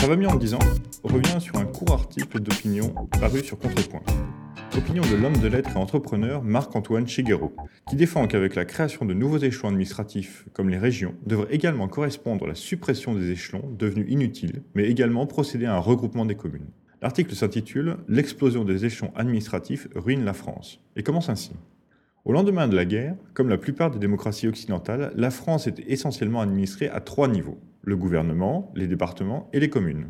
[0.00, 0.60] Ça va mieux en disant,
[1.02, 4.02] revient sur un court article d'opinion paru sur Contrepoint.
[4.76, 7.52] Opinion de l'homme de lettres et entrepreneur Marc-Antoine Chiguero,
[7.90, 12.46] qui défend qu'avec la création de nouveaux échelons administratifs comme les régions, devrait également correspondre
[12.46, 16.70] la suppression des échelons devenus inutiles, mais également procéder à un regroupement des communes.
[17.02, 21.50] L'article s'intitule L'explosion des échelons administratifs ruine la France, et commence ainsi.
[22.24, 26.40] Au lendemain de la guerre, comme la plupart des démocraties occidentales, la France était essentiellement
[26.40, 27.58] administrée à trois niveaux
[27.88, 30.08] le gouvernement, les départements et les communes.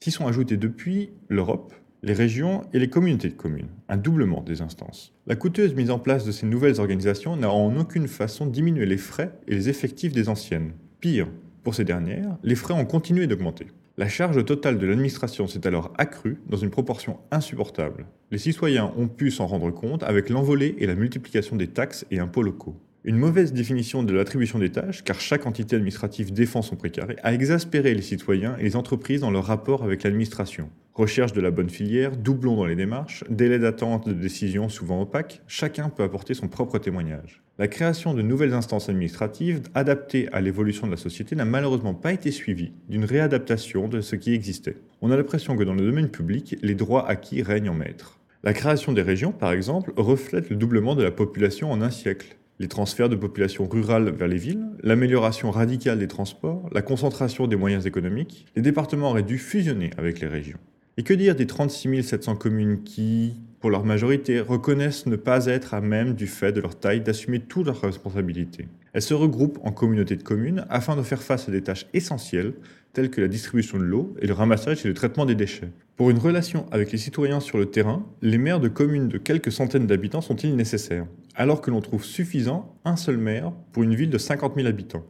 [0.00, 4.62] S'y sont ajoutés depuis l'Europe, les régions et les communautés de communes, un doublement des
[4.62, 5.12] instances.
[5.26, 8.96] La coûteuse mise en place de ces nouvelles organisations n'a en aucune façon diminué les
[8.96, 10.74] frais et les effectifs des anciennes.
[11.00, 11.26] Pire,
[11.64, 13.66] pour ces dernières, les frais ont continué d'augmenter.
[13.96, 18.06] La charge totale de l'administration s'est alors accrue dans une proportion insupportable.
[18.30, 22.20] Les citoyens ont pu s'en rendre compte avec l'envolée et la multiplication des taxes et
[22.20, 22.76] impôts locaux.
[23.04, 27.32] Une mauvaise définition de l'attribution des tâches, car chaque entité administrative défend son précaré, a
[27.32, 30.68] exaspéré les citoyens et les entreprises dans leur rapport avec l'administration.
[30.94, 35.42] Recherche de la bonne filière, doublons dans les démarches, délai d'attente de décisions souvent opaques,
[35.46, 37.40] chacun peut apporter son propre témoignage.
[37.56, 42.12] La création de nouvelles instances administratives adaptées à l'évolution de la société n'a malheureusement pas
[42.12, 44.76] été suivie d'une réadaptation de ce qui existait.
[45.02, 48.18] On a l'impression que dans le domaine public, les droits acquis règnent en maître.
[48.42, 52.36] La création des régions, par exemple, reflète le doublement de la population en un siècle
[52.58, 57.56] les transferts de population rurale vers les villes, l'amélioration radicale des transports, la concentration des
[57.56, 60.58] moyens économiques, les départements auraient dû fusionner avec les régions.
[60.96, 65.74] Et que dire des 36 700 communes qui, pour leur majorité, reconnaissent ne pas être
[65.74, 68.68] à même, du fait de leur taille, d'assumer toutes leurs responsabilités.
[68.92, 72.54] Elles se regroupent en communautés de communes afin de faire face à des tâches essentielles
[72.92, 75.70] telles que la distribution de l'eau et le ramassage et le traitement des déchets.
[75.96, 79.52] Pour une relation avec les citoyens sur le terrain, les maires de communes de quelques
[79.52, 84.10] centaines d'habitants sont-ils nécessaires, alors que l'on trouve suffisant un seul maire pour une ville
[84.10, 85.04] de 50 000 habitants?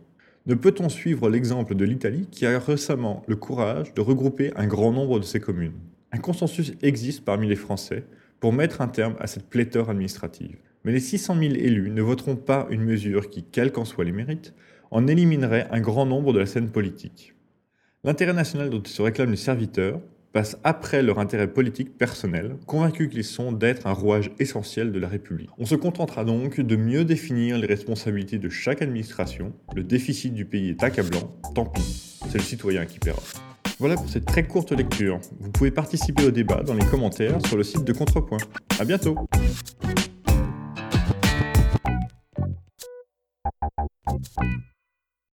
[0.46, 4.92] Ne peut-on suivre l'exemple de l'Italie qui a récemment le courage de regrouper un grand
[4.92, 5.74] nombre de ses communes?
[6.10, 8.04] Un consensus existe parmi les Français
[8.40, 10.56] pour mettre un terme à cette pléthore administrative.
[10.84, 14.12] Mais les 600 000 élus ne voteront pas une mesure qui, quels qu'en soient les
[14.12, 14.54] mérites,
[14.90, 17.34] en éliminerait un grand nombre de la scène politique.
[18.04, 20.00] L'intérêt national dont ils se réclament les serviteurs
[20.32, 25.08] passent après leur intérêt politique personnel, convaincus qu'ils sont d'être un rouage essentiel de la
[25.08, 25.50] République.
[25.58, 29.52] On se contentera donc de mieux définir les responsabilités de chaque administration.
[29.74, 33.22] Le déficit du pays est accablant, tant pis, c'est le citoyen qui paiera.
[33.78, 35.20] Voilà pour cette très courte lecture.
[35.38, 38.38] Vous pouvez participer au débat dans les commentaires sur le site de Contrepoint.
[38.80, 39.16] À bientôt